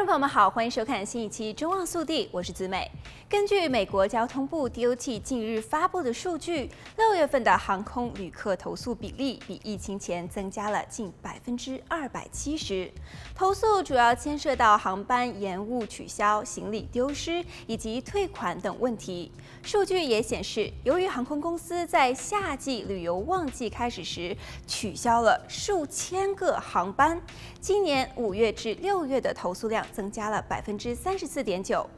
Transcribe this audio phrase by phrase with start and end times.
[0.00, 2.90] 观众朋友们好，欢迎收看新一期《中望速递》，我是子美。
[3.28, 12.90] 根据美国交通部 DOT 近日发布的数据，六月份的航空旅客投诉比例比疫情前增加了近百分之二百七十。
[13.34, 19.30] 投诉主要牵涉到航班延误、取消、行李丢失以及退款等问题。
[19.62, 24.34] 数据也显示，由于航空公司在夏季旅游旺季开始时
[24.66, 27.20] 取消了数千个航班，
[27.60, 29.86] 今年五月至六月的投诉量。
[29.92, 31.88] 增加了百分之三十四点九。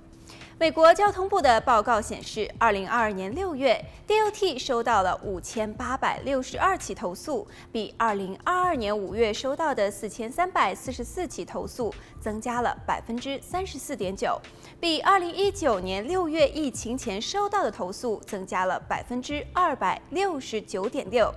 [0.58, 14.40] 美国交通部的报告显示，二零二二年六月，DOT 收到了五千八百六十二起投诉，比二零二二年五月收到的四千三百四十四起投诉增加了百分之三十四点九，
[14.78, 21.34] 比二零一九年六月疫情前收到的投诉增加了百分之二百六十九点六。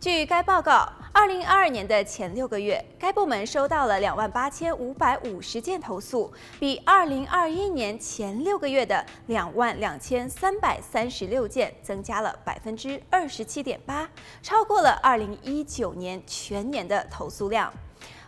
[0.00, 14.06] 据该报告，二零二二年的前六个月，该部门收到了两万八千五百五十件投诉，比二零二一年前六个月的两万两千三百三十六件增加了百分之二十七点八，
[14.42, 17.72] 超过了二零一九年全年的投诉量。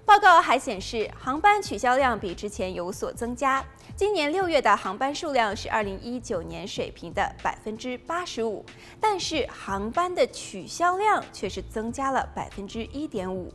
[0.06, 3.62] 报告还显示，航班取消量比之前有所增加。
[3.96, 8.64] 今年六月的航班数量是二零一九年水平的百分之八十五，
[9.00, 13.52] 但是航班的取消量却是增加了百分之一点五。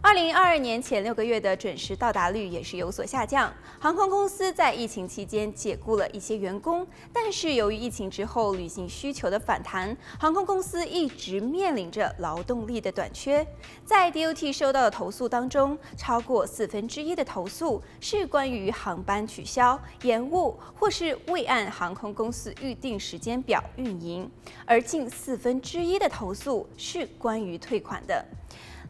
[0.00, 3.52] 二零二二年前六个月的准时到达率也是有所下降。
[3.80, 13.46] 航空公司在疫情期间解雇了一些员工，但是由于疫情之后旅行需求的反弹，航空公司一直面临着劳动力的短缺。
[13.84, 24.30] 在 DOT 收到的投诉当中，超过四分之一的投诉是关于航班取消、延误或是未按航空公司预定时间表运营，
[24.64, 28.24] 而近四分之一的投诉是关于退款的。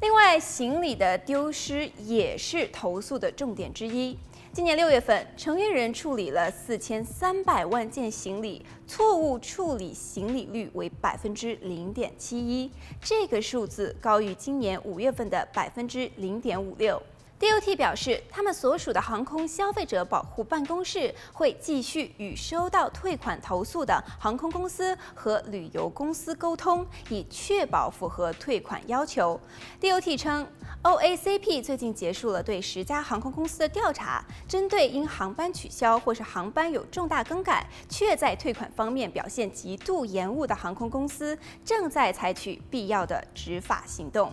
[0.00, 4.16] 另外，行李的丢失也是投诉的重点之一。
[4.52, 12.70] 今年六月份，承运人处理了四千三百万件行李，错误处理行李率为百分之零点七一，
[13.02, 17.02] 这个数字高于今年五月份的百分之零点五六。
[17.40, 29.40] DOT 表示，他们所属的航空消费者保护办公室会继续与收到退款投诉的航空公司和旅游公司沟通，以确保符合退款要求。
[29.80, 30.44] DOT 称
[30.82, 44.32] ，OACP 最近结束了对十家航空公司的调查，针对因航班取消或是航班有重大更改，却在退款方面表现极度延误的航空公司，正在采取必要的执法行动。